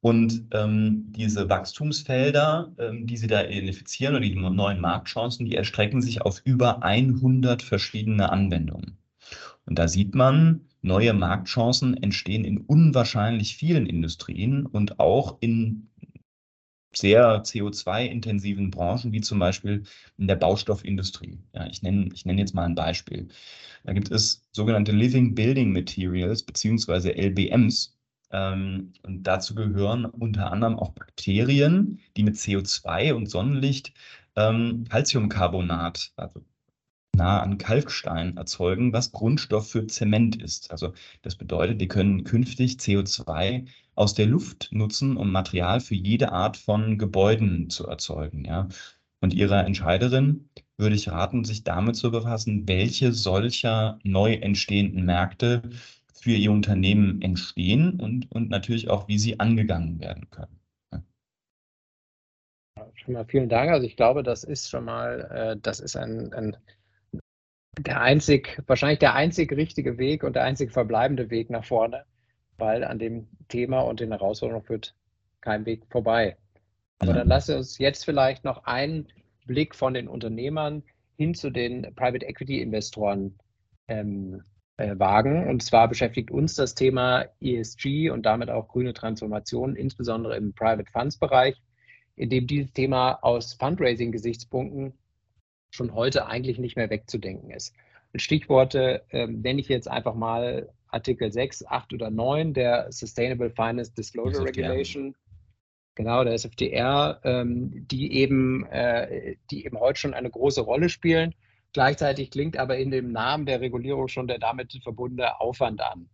Und 0.00 0.44
ähm, 0.52 1.04
diese 1.10 1.50
Wachstumsfelder, 1.50 2.72
ähm, 2.78 3.06
die 3.06 3.18
Sie 3.18 3.26
da 3.26 3.44
identifizieren 3.44 4.14
oder 4.14 4.24
die 4.24 4.34
neuen 4.34 4.80
Marktchancen, 4.80 5.44
die 5.44 5.54
erstrecken 5.54 6.00
sich 6.00 6.22
auf 6.22 6.40
über 6.46 6.82
100 6.82 7.60
verschiedene 7.60 8.32
Anwendungen. 8.32 8.96
Und 9.66 9.78
da 9.78 9.86
sieht 9.86 10.14
man, 10.14 10.67
neue 10.82 11.12
Marktchancen 11.12 11.96
entstehen 12.02 12.44
in 12.44 12.58
unwahrscheinlich 12.58 13.56
vielen 13.56 13.86
Industrien 13.86 14.66
und 14.66 15.00
auch 15.00 15.38
in 15.40 15.88
sehr 16.94 17.42
CO2-intensiven 17.42 18.70
Branchen, 18.70 19.12
wie 19.12 19.20
zum 19.20 19.38
Beispiel 19.38 19.84
in 20.16 20.26
der 20.26 20.36
Baustoffindustrie. 20.36 21.38
Ja, 21.54 21.66
ich 21.66 21.82
nenne, 21.82 22.08
ich 22.14 22.24
nenne 22.24 22.40
jetzt 22.40 22.54
mal 22.54 22.64
ein 22.64 22.74
Beispiel. 22.74 23.28
Da 23.84 23.92
gibt 23.92 24.10
es 24.10 24.42
sogenannte 24.52 24.92
Living 24.92 25.34
Building 25.34 25.72
Materials 25.72 26.42
beziehungsweise 26.42 27.12
LBMs. 27.14 27.96
Ähm, 28.30 28.92
und 29.02 29.22
dazu 29.22 29.54
gehören 29.54 30.04
unter 30.04 30.52
anderem 30.52 30.78
auch 30.78 30.90
Bakterien, 30.90 32.00
die 32.16 32.22
mit 32.24 32.36
CO2 32.36 33.14
und 33.14 33.30
Sonnenlicht 33.30 33.92
ähm, 34.36 34.84
Calciumcarbonat, 34.88 36.12
also 36.16 36.44
nah 37.18 37.42
an 37.42 37.58
Kalkstein 37.58 38.36
erzeugen, 38.38 38.92
was 38.94 39.12
Grundstoff 39.12 39.70
für 39.70 39.86
Zement 39.86 40.40
ist. 40.40 40.70
Also 40.70 40.94
das 41.22 41.36
bedeutet, 41.36 41.80
wir 41.80 41.88
können 41.88 42.24
künftig 42.24 42.76
CO2 42.76 43.66
aus 43.94 44.14
der 44.14 44.26
Luft 44.26 44.70
nutzen, 44.72 45.16
um 45.16 45.30
Material 45.30 45.80
für 45.80 45.96
jede 45.96 46.32
Art 46.32 46.56
von 46.56 46.96
Gebäuden 46.96 47.68
zu 47.68 47.86
erzeugen. 47.86 48.44
Ja. 48.44 48.68
Und 49.20 49.34
Ihrer 49.34 49.66
Entscheiderin 49.66 50.48
würde 50.78 50.94
ich 50.94 51.10
raten, 51.10 51.44
sich 51.44 51.64
damit 51.64 51.96
zu 51.96 52.10
befassen, 52.10 52.68
welche 52.68 53.12
solcher 53.12 53.98
neu 54.04 54.34
entstehenden 54.34 55.04
Märkte 55.04 55.62
für 56.14 56.32
Ihr 56.32 56.52
Unternehmen 56.52 57.20
entstehen 57.20 57.98
und, 58.00 58.30
und 58.30 58.48
natürlich 58.48 58.88
auch, 58.88 59.08
wie 59.08 59.18
sie 59.18 59.40
angegangen 59.40 60.00
werden 60.00 60.30
können. 60.30 60.58
Schon 62.94 63.14
mal 63.14 63.24
vielen 63.24 63.48
Dank. 63.48 63.70
Also 63.70 63.86
ich 63.86 63.96
glaube, 63.96 64.22
das 64.22 64.44
ist 64.44 64.68
schon 64.68 64.84
mal, 64.84 65.20
äh, 65.32 65.56
das 65.60 65.80
ist 65.80 65.96
ein, 65.96 66.32
ein 66.32 66.56
der 67.78 68.00
einzig, 68.00 68.60
wahrscheinlich 68.66 68.98
der 68.98 69.14
einzig 69.14 69.52
richtige 69.52 69.98
Weg 69.98 70.24
und 70.24 70.36
der 70.36 70.44
einzig 70.44 70.72
verbleibende 70.72 71.30
Weg 71.30 71.50
nach 71.50 71.64
vorne, 71.64 72.04
weil 72.56 72.84
an 72.84 72.98
dem 72.98 73.28
Thema 73.48 73.80
und 73.80 74.00
den 74.00 74.10
Herausforderungen 74.10 74.64
führt 74.64 74.94
kein 75.40 75.66
Weg 75.66 75.86
vorbei. 75.90 76.36
Aber 76.98 77.12
dann 77.12 77.28
lassen 77.28 77.48
wir 77.48 77.58
uns 77.58 77.78
jetzt 77.78 78.04
vielleicht 78.04 78.44
noch 78.44 78.64
einen 78.64 79.08
Blick 79.46 79.74
von 79.74 79.94
den 79.94 80.08
Unternehmern 80.08 80.82
hin 81.16 81.34
zu 81.34 81.50
den 81.50 81.94
Private 81.94 82.26
Equity 82.26 82.60
Investoren 82.60 83.38
ähm, 83.86 84.42
äh, 84.76 84.98
wagen. 84.98 85.48
Und 85.48 85.62
zwar 85.62 85.88
beschäftigt 85.88 86.30
uns 86.30 86.54
das 86.54 86.74
Thema 86.74 87.26
ESG 87.40 88.10
und 88.10 88.26
damit 88.26 88.50
auch 88.50 88.68
grüne 88.68 88.94
Transformation, 88.94 89.76
insbesondere 89.76 90.36
im 90.36 90.52
Private 90.54 90.90
Funds 90.90 91.18
Bereich, 91.18 91.60
in 92.16 92.30
dem 92.30 92.46
dieses 92.46 92.72
Thema 92.72 93.18
aus 93.22 93.54
Fundraising-Gesichtspunkten 93.54 94.92
schon 95.70 95.94
heute 95.94 96.26
eigentlich 96.26 96.58
nicht 96.58 96.76
mehr 96.76 96.90
wegzudenken 96.90 97.50
ist. 97.50 97.74
Stichworte 98.14 99.02
ähm, 99.10 99.40
nenne 99.42 99.60
ich 99.60 99.68
jetzt 99.68 99.88
einfach 99.88 100.14
mal 100.14 100.70
Artikel 100.88 101.30
6, 101.30 101.66
8 101.66 101.92
oder 101.92 102.10
9 102.10 102.54
der 102.54 102.90
Sustainable 102.90 103.50
Finance 103.50 103.92
Disclosure. 103.92 104.46
Regulation. 104.46 105.14
Genau, 105.94 106.22
der 106.22 106.34
SFDR, 106.34 107.20
ähm, 107.24 107.86
die, 107.90 108.12
eben, 108.12 108.64
äh, 108.66 109.36
die 109.50 109.64
eben 109.64 109.78
heute 109.80 109.98
schon 109.98 110.14
eine 110.14 110.30
große 110.30 110.60
Rolle 110.60 110.88
spielen. 110.88 111.34
Gleichzeitig 111.72 112.30
klingt 112.30 112.56
aber 112.56 112.78
in 112.78 112.90
dem 112.90 113.10
Namen 113.12 113.46
der 113.46 113.60
Regulierung 113.60 114.08
schon 114.08 114.28
der 114.28 114.38
damit 114.38 114.78
verbundene 114.82 115.40
Aufwand 115.40 115.80
an. 115.80 116.08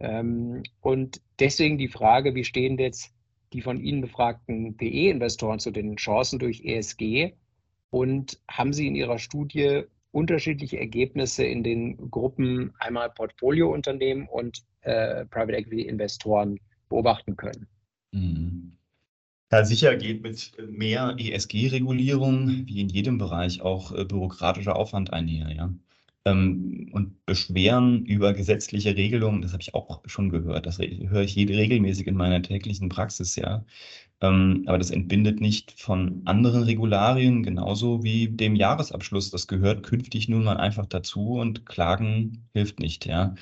Ähm, 0.00 0.64
und 0.80 1.20
deswegen 1.38 1.78
die 1.78 1.88
Frage, 1.88 2.34
wie 2.34 2.44
stehen 2.44 2.78
jetzt 2.78 3.14
die 3.52 3.62
von 3.62 3.80
Ihnen 3.80 4.02
befragten 4.02 4.76
PE-Investoren 4.76 5.58
zu 5.58 5.70
den 5.70 5.96
Chancen 5.96 6.38
durch 6.38 6.64
ESG 6.64 7.32
und 7.90 8.40
haben 8.48 8.72
Sie 8.72 8.86
in 8.86 8.94
Ihrer 8.94 9.18
Studie 9.18 9.84
unterschiedliche 10.12 10.78
Ergebnisse 10.78 11.44
in 11.44 11.62
den 11.62 12.10
Gruppen 12.10 12.72
einmal 12.78 13.10
Portfoliounternehmen 13.10 14.26
und 14.28 14.62
äh, 14.82 15.24
Private 15.26 15.56
Equity 15.56 15.82
Investoren 15.82 16.58
beobachten 16.88 17.36
können? 17.36 17.66
Mhm. 18.12 18.72
Ja, 19.50 19.64
sicher 19.64 19.96
geht 19.96 20.22
mit 20.22 20.52
mehr 20.68 21.16
ESG-Regulierung 21.18 22.66
wie 22.66 22.80
in 22.80 22.88
jedem 22.90 23.16
Bereich 23.16 23.62
auch 23.62 23.92
äh, 23.92 24.04
bürokratischer 24.04 24.76
Aufwand 24.76 25.12
einher. 25.12 25.50
Ja? 25.50 25.72
Ähm, 26.24 26.88
und 26.92 27.24
Beschweren 27.26 28.04
über 28.06 28.34
gesetzliche 28.34 28.96
Regelungen, 28.96 29.42
das 29.42 29.52
habe 29.52 29.62
ich 29.62 29.74
auch 29.74 30.02
schon 30.06 30.30
gehört, 30.30 30.66
das 30.66 30.78
höre 30.78 31.22
ich 31.22 31.36
regelmäßig 31.36 32.06
in 32.06 32.16
meiner 32.16 32.42
täglichen 32.42 32.88
Praxis, 32.88 33.36
ja. 33.36 33.64
Ähm, 34.20 34.64
aber 34.66 34.78
das 34.78 34.90
entbindet 34.90 35.40
nicht 35.40 35.80
von 35.80 36.22
anderen 36.26 36.64
Regularien, 36.64 37.42
genauso 37.44 38.02
wie 38.04 38.28
dem 38.28 38.56
Jahresabschluss. 38.56 39.30
Das 39.30 39.46
gehört 39.46 39.82
künftig 39.84 40.28
nun 40.28 40.44
mal 40.44 40.56
einfach 40.56 40.86
dazu 40.86 41.34
und 41.38 41.66
Klagen 41.66 42.48
hilft 42.54 42.80
nicht, 42.80 43.06
ja. 43.06 43.34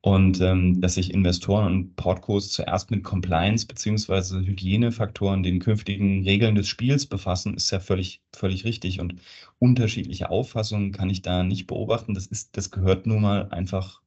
Und 0.00 0.40
ähm, 0.40 0.80
dass 0.80 0.94
sich 0.94 1.12
Investoren 1.12 1.66
und 1.66 1.96
Portcos 1.96 2.52
zuerst 2.52 2.90
mit 2.90 3.02
Compliance 3.02 3.66
beziehungsweise 3.66 4.40
Hygienefaktoren, 4.40 5.42
den 5.42 5.58
künftigen 5.58 6.22
Regeln 6.22 6.54
des 6.54 6.68
Spiels 6.68 7.06
befassen, 7.06 7.54
ist 7.54 7.70
ja 7.72 7.80
völlig, 7.80 8.22
völlig 8.34 8.64
richtig. 8.64 9.00
Und 9.00 9.16
unterschiedliche 9.58 10.30
Auffassungen 10.30 10.92
kann 10.92 11.10
ich 11.10 11.22
da 11.22 11.42
nicht 11.42 11.66
beobachten. 11.66 12.14
Das 12.14 12.26
ist, 12.26 12.56
das 12.56 12.70
gehört 12.70 13.06
nun 13.06 13.22
mal 13.22 13.48
einfach 13.50 14.00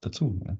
dazu. 0.00 0.40
Ja. 0.44 0.56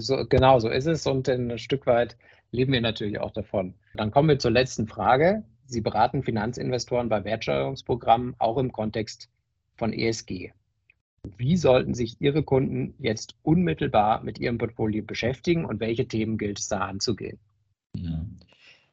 So, 0.00 0.26
genau 0.28 0.58
so 0.58 0.68
ist 0.68 0.86
es 0.86 1.06
und 1.06 1.28
ein 1.28 1.56
Stück 1.58 1.86
weit 1.86 2.16
leben 2.50 2.72
wir 2.72 2.80
natürlich 2.80 3.20
auch 3.20 3.30
davon. 3.30 3.74
Dann 3.94 4.10
kommen 4.10 4.28
wir 4.28 4.38
zur 4.38 4.50
letzten 4.50 4.86
Frage. 4.86 5.44
Sie 5.66 5.80
beraten 5.80 6.22
Finanzinvestoren 6.22 7.08
bei 7.08 7.22
Wertsteigerungsprogrammen 7.24 8.34
auch 8.38 8.58
im 8.58 8.72
Kontext 8.72 9.30
von 9.76 9.92
ESG. 9.92 10.52
Wie 11.36 11.56
sollten 11.56 11.94
sich 11.94 12.20
Ihre 12.20 12.42
Kunden 12.42 12.94
jetzt 12.98 13.34
unmittelbar 13.42 14.22
mit 14.22 14.38
Ihrem 14.38 14.58
Portfolio 14.58 15.02
beschäftigen 15.02 15.64
und 15.64 15.80
welche 15.80 16.06
Themen 16.06 16.38
gilt 16.38 16.58
es 16.58 16.68
da 16.68 16.80
anzugehen? 16.80 17.38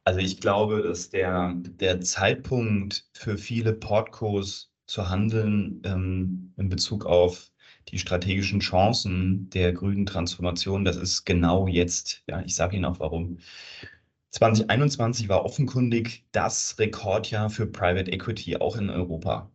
Also 0.03 0.19
ich 0.19 0.39
glaube, 0.39 0.83
dass 0.83 1.09
der, 1.09 1.55
der 1.55 2.01
Zeitpunkt 2.01 3.05
für 3.13 3.37
viele 3.37 3.73
Portcos 3.73 4.71
zu 4.85 5.09
handeln 5.09 5.81
ähm, 5.83 6.53
in 6.57 6.69
Bezug 6.69 7.05
auf 7.05 7.51
die 7.89 7.99
strategischen 7.99 8.59
Chancen 8.59 9.49
der 9.49 9.73
grünen 9.73 10.05
Transformation, 10.05 10.85
das 10.85 10.95
ist 10.95 11.25
genau 11.25 11.67
jetzt. 11.67 12.23
Ja, 12.27 12.41
ich 12.41 12.55
sage 12.55 12.75
Ihnen 12.75 12.85
auch 12.85 12.99
warum. 12.99 13.39
2021 14.31 15.29
war 15.29 15.45
offenkundig 15.45 16.25
das 16.31 16.77
Rekordjahr 16.77 17.49
für 17.49 17.67
Private 17.67 18.11
Equity, 18.11 18.57
auch 18.57 18.75
in 18.75 18.89
Europa. 18.89 19.49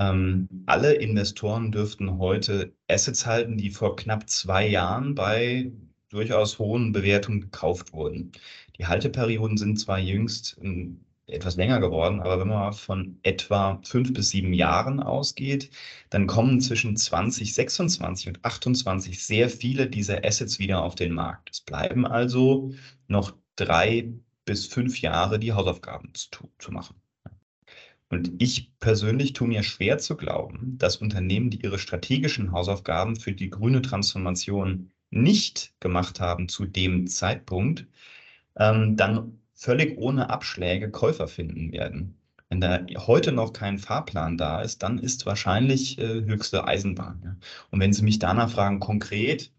Ähm, 0.00 0.48
alle 0.66 0.94
Investoren 0.94 1.72
dürften 1.72 2.18
heute 2.18 2.72
Assets 2.88 3.26
halten, 3.26 3.58
die 3.58 3.70
vor 3.70 3.96
knapp 3.96 4.30
zwei 4.30 4.66
Jahren 4.66 5.14
bei 5.14 5.70
durchaus 6.08 6.58
hohen 6.58 6.92
Bewertungen 6.92 7.42
gekauft 7.42 7.92
wurden. 7.92 8.32
Die 8.78 8.86
Halteperioden 8.86 9.58
sind 9.58 9.78
zwar 9.78 9.98
jüngst 9.98 10.58
ähm, 10.62 11.04
etwas 11.26 11.56
länger 11.56 11.80
geworden, 11.80 12.20
aber 12.20 12.40
wenn 12.40 12.48
man 12.48 12.72
von 12.72 13.18
etwa 13.22 13.78
fünf 13.84 14.14
bis 14.14 14.30
sieben 14.30 14.54
Jahren 14.54 15.00
ausgeht, 15.00 15.70
dann 16.08 16.26
kommen 16.26 16.62
zwischen 16.62 16.96
2026 16.96 18.28
und 18.28 18.44
28 18.44 19.22
sehr 19.22 19.50
viele 19.50 19.86
dieser 19.86 20.24
Assets 20.24 20.58
wieder 20.58 20.82
auf 20.82 20.94
den 20.94 21.12
Markt. 21.12 21.50
Es 21.52 21.60
bleiben 21.60 22.06
also 22.06 22.72
noch 23.06 23.34
drei 23.56 24.12
bis 24.46 24.66
fünf 24.66 25.00
Jahre 25.02 25.38
die 25.38 25.52
Hausaufgaben 25.52 26.12
zu, 26.14 26.50
zu 26.58 26.72
machen. 26.72 26.96
Und 28.10 28.32
ich 28.38 28.76
persönlich 28.80 29.32
tue 29.32 29.48
mir 29.48 29.62
schwer 29.62 29.98
zu 29.98 30.16
glauben, 30.16 30.76
dass 30.78 30.96
Unternehmen, 30.96 31.50
die 31.50 31.62
ihre 31.62 31.78
strategischen 31.78 32.52
Hausaufgaben 32.52 33.16
für 33.16 33.32
die 33.32 33.50
grüne 33.50 33.82
Transformation 33.82 34.90
nicht 35.10 35.72
gemacht 35.80 36.20
haben 36.20 36.48
zu 36.48 36.66
dem 36.66 37.06
Zeitpunkt, 37.06 37.86
ähm, 38.56 38.96
dann 38.96 39.38
völlig 39.54 39.96
ohne 39.98 40.30
Abschläge 40.30 40.90
Käufer 40.90 41.28
finden 41.28 41.72
werden. 41.72 42.16
Wenn 42.48 42.60
da 42.60 42.84
heute 42.96 43.30
noch 43.30 43.52
kein 43.52 43.78
Fahrplan 43.78 44.36
da 44.36 44.60
ist, 44.60 44.82
dann 44.82 44.98
ist 44.98 45.24
wahrscheinlich 45.24 45.98
äh, 45.98 46.24
höchste 46.24 46.66
Eisenbahn. 46.66 47.20
Ja. 47.24 47.36
Und 47.70 47.80
wenn 47.80 47.92
Sie 47.92 48.02
mich 48.02 48.18
danach 48.18 48.50
fragen, 48.50 48.80
konkret, 48.80 49.52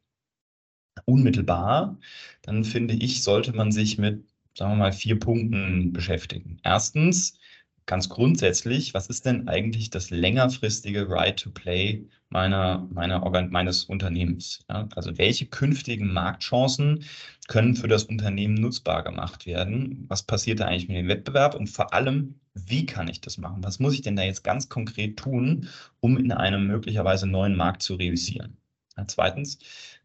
unmittelbar, 1.05 1.97
dann 2.41 2.65
finde 2.65 2.95
ich, 2.95 3.23
sollte 3.23 3.53
man 3.53 3.71
sich 3.71 3.97
mit, 3.97 4.25
sagen 4.57 4.73
wir 4.73 4.77
mal, 4.77 4.93
vier 4.93 5.17
Punkten 5.19 5.93
beschäftigen. 5.93 6.59
Erstens, 6.63 7.39
ganz 7.85 8.09
grundsätzlich, 8.09 8.93
was 8.93 9.07
ist 9.07 9.25
denn 9.25 9.47
eigentlich 9.47 9.89
das 9.89 10.09
längerfristige 10.09 11.09
Right 11.09 11.39
to 11.39 11.51
Play 11.51 12.07
meiner, 12.29 12.87
meiner 12.91 13.23
Organ 13.23 13.49
meines 13.51 13.85
Unternehmens? 13.85 14.59
Ja, 14.69 14.87
also 14.95 15.17
welche 15.17 15.47
künftigen 15.47 16.13
Marktchancen 16.13 17.03
können 17.47 17.75
für 17.75 17.87
das 17.87 18.03
Unternehmen 18.05 18.55
nutzbar 18.55 19.03
gemacht 19.03 19.45
werden? 19.45 20.05
Was 20.07 20.23
passiert 20.23 20.59
da 20.59 20.67
eigentlich 20.67 20.87
mit 20.87 20.97
dem 20.97 21.07
Wettbewerb? 21.07 21.55
Und 21.55 21.67
vor 21.67 21.93
allem, 21.93 22.39
wie 22.53 22.85
kann 22.85 23.07
ich 23.07 23.21
das 23.21 23.37
machen? 23.37 23.63
Was 23.63 23.79
muss 23.79 23.93
ich 23.93 24.01
denn 24.01 24.15
da 24.15 24.23
jetzt 24.23 24.43
ganz 24.43 24.69
konkret 24.69 25.17
tun, 25.17 25.67
um 25.99 26.17
in 26.17 26.31
einem 26.31 26.67
möglicherweise 26.67 27.27
neuen 27.27 27.55
Markt 27.55 27.83
zu 27.83 27.95
realisieren? 27.95 28.60
Zweitens, 29.07 29.57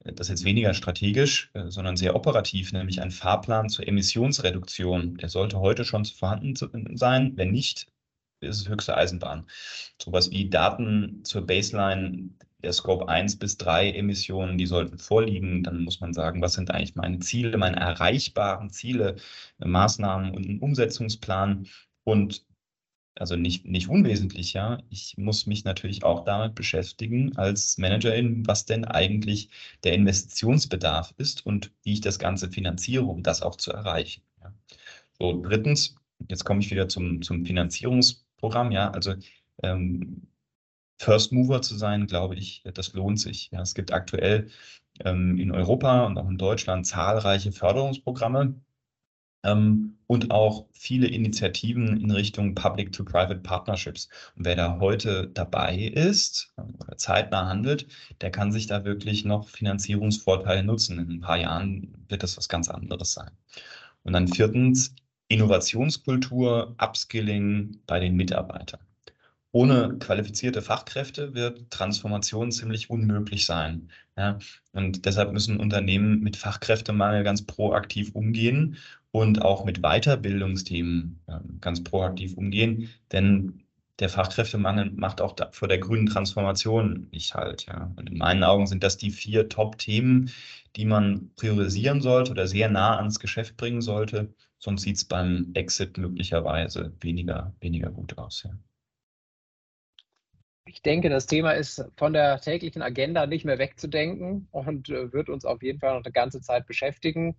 äh, 0.05 0.13
das 0.13 0.29
ist 0.29 0.41
jetzt 0.41 0.45
weniger 0.45 0.75
strategisch, 0.75 1.51
äh, 1.55 1.71
sondern 1.71 1.97
sehr 1.97 2.15
operativ, 2.15 2.73
nämlich 2.73 3.01
ein 3.01 3.11
Fahrplan 3.11 3.69
zur 3.69 3.87
Emissionsreduktion. 3.89 5.17
Der 5.19 5.29
sollte 5.29 5.61
heute 5.61 5.85
schon 5.85 6.05
vorhanden 6.05 6.55
sein. 6.97 7.33
Wenn 7.37 7.51
nicht, 7.51 7.87
ist 8.41 8.61
es 8.61 8.69
höchste 8.69 8.97
Eisenbahn. 8.97 9.47
Sowas 10.01 10.31
wie 10.31 10.49
Daten 10.49 11.25
zur 11.25 11.47
Baseline 11.47 12.31
der 12.63 12.73
Scope 12.73 13.09
1 13.09 13.39
bis 13.39 13.57
3 13.59 13.93
Emissionen, 13.93 14.59
die 14.59 14.67
sollten 14.67 14.99
vorliegen. 14.99 15.63
Dann 15.63 15.83
muss 15.85 16.01
man 16.01 16.13
sagen, 16.13 16.43
was 16.43 16.55
sind 16.55 16.71
eigentlich 16.71 16.97
meine 16.97 17.19
Ziele, 17.21 17.57
meine 17.59 17.77
erreichbaren 17.77 18.71
Ziele, 18.71 19.17
äh, 19.61 19.67
Maßnahmen 19.67 20.35
und 20.35 20.47
ein 20.49 20.59
Umsetzungsplan. 20.61 21.67
Und 22.05 22.45
also 23.19 23.37
nicht, 23.37 23.65
nicht 23.65 23.89
unwesentlich, 23.89 24.53
ja. 24.53 24.83
Ich 24.91 25.17
muss 25.17 25.47
mich 25.47 25.65
natürlich 25.65 26.05
auch 26.05 26.25
damit 26.25 26.55
beschäftigen 26.55 27.37
als 27.37 27.79
Managerin, 27.79 28.47
was 28.47 28.67
denn 28.67 28.85
eigentlich 28.85 29.51
der 29.85 29.95
Investitionsbedarf 29.95 31.15
ist 31.17 31.45
und 31.47 31.73
wie 31.83 31.95
ich 31.95 32.01
das 32.01 32.19
Ganze 32.19 32.51
finanziere, 32.51 33.05
um 33.05 33.23
das 33.23 33.43
auch 33.43 33.57
zu 33.57 33.73
erreichen. 33.73 34.23
Ja. 34.43 34.53
So, 35.19 35.43
drittens, 35.43 35.97
jetzt 36.29 36.45
komme 36.45 36.61
ich 36.61 36.71
wieder 36.71 36.89
zum, 36.89 37.23
zum 37.23 37.45
Finanzierungsprogramm, 37.47 38.71
ja. 38.73 38.91
Also 38.91 39.15
ähm, 39.63 40.27
First 40.99 41.33
Mover 41.33 41.63
zu 41.63 41.77
sein, 41.77 42.07
glaube 42.07 42.37
ich, 42.37 42.63
das 42.75 42.93
lohnt 42.93 43.21
sich. 43.21 43.51
Ja. 43.51 43.63
Es 43.63 43.75
gibt 43.75 43.93
aktuell 43.93 44.49
ähm, 45.05 45.39
in 45.39 45.53
Europa 45.53 46.07
und 46.07 46.19
auch 46.19 46.29
in 46.29 46.39
Deutschland 46.39 46.87
zahlreiche 46.87 47.53
Förderungsprogramme 47.53 48.61
und 50.07 50.31
auch 50.31 50.67
viele 50.73 51.09
Initiativen 51.09 52.01
in 52.01 52.11
Richtung 52.11 52.55
Public-to-Private 52.55 53.41
Partnerships. 53.41 54.09
Und 54.37 54.45
wer 54.45 54.57
da 54.57 54.79
heute 54.81 55.29
dabei 55.35 55.77
ist 55.77 56.53
oder 56.57 56.97
zeitnah 56.97 57.47
handelt, 57.49 57.87
der 58.21 58.31
kann 58.31 58.53
sich 58.53 58.67
da 58.67 58.85
wirklich 58.85 59.25
noch 59.25 59.49
Finanzierungsvorteile 59.49 60.63
nutzen. 60.63 60.99
In 60.99 61.11
ein 61.11 61.21
paar 61.21 61.39
Jahren 61.39 61.95
wird 62.09 62.23
das 62.23 62.37
was 62.37 62.49
ganz 62.49 62.69
anderes 62.69 63.13
sein. 63.13 63.31
Und 64.05 64.13
dann 64.13 64.29
viertens, 64.29 64.95
Innovationskultur, 65.29 66.77
Upskilling 66.81 67.81
bei 67.87 67.99
den 67.99 68.15
Mitarbeitern. 68.15 68.81
Ohne 69.53 69.97
qualifizierte 69.99 70.61
Fachkräfte 70.61 71.35
wird 71.35 71.71
Transformation 71.71 72.53
ziemlich 72.53 72.91
unmöglich 72.91 73.47
sein. 73.47 73.91
Ja, 74.17 74.39
und 74.73 75.05
deshalb 75.07 75.33
müssen 75.33 75.59
Unternehmen 75.59 76.21
mit 76.21 76.37
Fachkräftemangel 76.37 77.25
ganz 77.25 77.47
proaktiv 77.47 78.15
umgehen 78.15 78.77
und 79.13 79.43
auch 79.43 79.65
mit 79.65 79.81
Weiterbildungsthemen 79.81 81.21
ganz 81.61 81.83
proaktiv 81.83 82.35
umgehen, 82.37 82.91
denn 83.13 83.63
der 83.99 84.11
Fachkräftemangel 84.11 84.91
macht 84.91 85.23
auch 85.23 85.37
vor 85.53 85.69
der 85.69 85.79
grünen 85.79 86.07
Transformation 86.07 87.09
nicht 87.13 87.35
halt. 87.35 87.65
Ja. 87.67 87.91
Und 87.97 88.11
in 88.11 88.19
meinen 88.19 88.45
Augen 88.45 88.67
sind 88.67 88.85
das 88.85 88.99
die 88.99 89.11
vier 89.11 89.49
Top-Themen, 89.49 90.31
die 90.77 90.85
man 90.85 91.31
priorisieren 91.37 92.03
sollte 92.03 92.33
oder 92.33 92.47
sehr 92.47 92.69
nah 92.69 92.99
ans 92.99 93.21
Geschäft 93.21 93.57
bringen 93.57 93.81
sollte. 93.81 94.35
Sonst 94.59 94.83
sieht 94.83 94.97
es 94.97 95.05
beim 95.07 95.51
Exit 95.55 95.97
möglicherweise 95.97 96.93
weniger, 97.01 97.55
weniger 97.61 97.91
gut 97.91 98.19
aus. 98.19 98.43
Ja. 98.45 98.51
Ich 100.67 100.83
denke, 100.83 101.09
das 101.09 101.27
Thema 101.27 101.53
ist 101.53 101.85
von 101.97 102.13
der 102.13 102.41
täglichen 102.41 102.83
Agenda 102.83 103.27
nicht 103.27 103.45
mehr 103.45 103.59
wegzudenken 103.59 104.49
und 104.51 104.89
äh, 104.89 105.13
wird 105.13 105.29
uns 105.29 105.45
auf 105.45 105.63
jeden 105.63 105.79
Fall 105.79 105.95
noch 105.95 106.05
eine 106.05 106.13
ganze 106.13 106.41
Zeit 106.41 106.67
beschäftigen. 106.67 107.37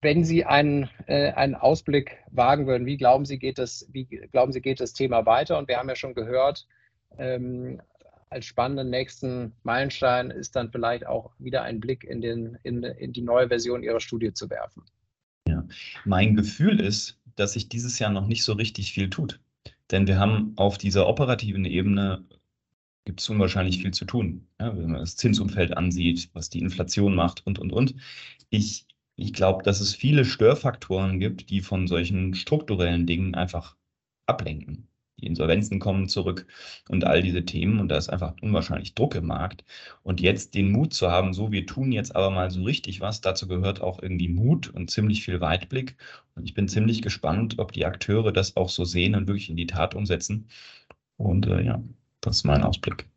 Wenn 0.00 0.24
Sie 0.24 0.44
einen, 0.44 0.88
äh, 1.06 1.32
einen 1.32 1.54
Ausblick 1.54 2.18
wagen 2.30 2.66
würden, 2.66 2.86
wie 2.86 2.96
glauben 2.96 3.24
Sie, 3.24 3.38
geht 3.38 3.58
das, 3.58 3.88
wie 3.90 4.04
glauben 4.04 4.52
Sie, 4.52 4.60
geht 4.60 4.80
das 4.80 4.92
Thema 4.92 5.26
weiter? 5.26 5.58
Und 5.58 5.66
wir 5.66 5.76
haben 5.76 5.88
ja 5.88 5.96
schon 5.96 6.14
gehört, 6.14 6.66
ähm, 7.18 7.80
als 8.30 8.46
spannenden 8.46 8.90
nächsten 8.90 9.52
Meilenstein 9.62 10.30
ist 10.30 10.56
dann 10.56 10.70
vielleicht 10.70 11.06
auch 11.06 11.32
wieder 11.38 11.62
ein 11.62 11.80
Blick 11.80 12.04
in, 12.04 12.20
den, 12.20 12.58
in, 12.62 12.82
in 12.82 13.12
die 13.12 13.22
neue 13.22 13.48
Version 13.48 13.82
Ihrer 13.82 14.00
Studie 14.00 14.32
zu 14.32 14.50
werfen. 14.50 14.84
Ja, 15.48 15.64
mein 16.04 16.36
Gefühl 16.36 16.80
ist, 16.80 17.18
dass 17.36 17.52
sich 17.52 17.68
dieses 17.68 17.98
Jahr 17.98 18.10
noch 18.10 18.26
nicht 18.26 18.44
so 18.44 18.52
richtig 18.52 18.92
viel 18.92 19.10
tut. 19.10 19.40
Denn 19.90 20.06
wir 20.06 20.18
haben 20.18 20.52
auf 20.56 20.78
dieser 20.78 21.06
operativen 21.08 21.64
Ebene 21.64 22.24
gibt 23.04 23.20
es 23.20 23.28
unwahrscheinlich 23.28 23.82
viel 23.82 23.92
zu 23.92 24.06
tun. 24.06 24.48
Ja, 24.60 24.76
wenn 24.76 24.90
man 24.90 25.00
das 25.00 25.16
Zinsumfeld 25.16 25.76
ansieht, 25.76 26.30
was 26.32 26.48
die 26.50 26.60
Inflation 26.60 27.14
macht 27.14 27.46
und, 27.46 27.58
und, 27.58 27.72
und. 27.72 27.94
Ich 28.50 28.86
ich 29.16 29.32
glaube, 29.32 29.62
dass 29.62 29.80
es 29.80 29.94
viele 29.94 30.24
Störfaktoren 30.24 31.20
gibt, 31.20 31.50
die 31.50 31.60
von 31.60 31.86
solchen 31.86 32.34
strukturellen 32.34 33.06
Dingen 33.06 33.34
einfach 33.34 33.76
ablenken. 34.26 34.88
Die 35.24 35.28
Insolvenzen 35.28 35.80
kommen 35.80 36.06
zurück 36.06 36.46
und 36.88 37.04
all 37.04 37.22
diese 37.22 37.46
Themen. 37.46 37.80
Und 37.80 37.88
da 37.88 37.96
ist 37.96 38.10
einfach 38.10 38.34
unwahrscheinlich 38.42 38.94
Druck 38.94 39.14
im 39.14 39.26
Markt. 39.26 39.64
Und 40.02 40.20
jetzt 40.20 40.54
den 40.54 40.70
Mut 40.70 40.92
zu 40.92 41.10
haben, 41.10 41.32
so 41.32 41.50
wir 41.50 41.64
tun 41.64 41.92
jetzt 41.92 42.14
aber 42.14 42.30
mal 42.30 42.50
so 42.50 42.62
richtig 42.62 43.00
was, 43.00 43.22
dazu 43.22 43.48
gehört 43.48 43.80
auch 43.80 44.02
irgendwie 44.02 44.28
Mut 44.28 44.68
und 44.68 44.90
ziemlich 44.90 45.24
viel 45.24 45.40
Weitblick. 45.40 45.96
Und 46.34 46.44
ich 46.44 46.52
bin 46.52 46.68
ziemlich 46.68 47.00
gespannt, 47.00 47.58
ob 47.58 47.72
die 47.72 47.86
Akteure 47.86 48.32
das 48.32 48.56
auch 48.56 48.68
so 48.68 48.84
sehen 48.84 49.14
und 49.14 49.26
wirklich 49.26 49.48
in 49.48 49.56
die 49.56 49.66
Tat 49.66 49.94
umsetzen. 49.94 50.48
Und 51.16 51.46
äh, 51.46 51.62
ja, 51.62 51.82
das 52.20 52.36
ist 52.36 52.44
mein 52.44 52.62
Ausblick. 52.62 53.08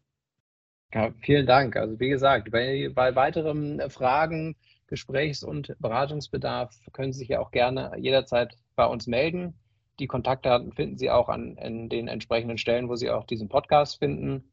Ja, 0.94 1.12
vielen 1.20 1.46
Dank. 1.46 1.76
Also 1.76 2.00
wie 2.00 2.10
gesagt, 2.10 2.52
bei, 2.52 2.90
bei 2.94 3.14
weiteren 3.16 3.82
Fragen 3.90 4.56
Gesprächs- 4.88 5.44
und 5.44 5.76
Beratungsbedarf, 5.80 6.74
können 6.94 7.12
Sie 7.12 7.20
sich 7.20 7.28
ja 7.28 7.42
auch 7.42 7.52
gerne 7.52 7.92
jederzeit 7.98 8.58
bei 8.76 8.86
uns 8.86 9.08
melden. 9.08 9.54
Die 10.00 10.08
Kontaktdaten 10.08 10.72
finden 10.74 10.98
Sie 10.98 11.10
auch 11.10 11.28
an, 11.28 11.58
an 11.60 11.90
den 11.90 12.08
entsprechenden 12.08 12.60
Stellen, 12.60 12.88
wo 12.88 12.96
Sie 12.96 13.10
auch 13.10 13.26
diesen 13.26 13.50
Podcast 13.50 13.98
finden. 14.00 14.44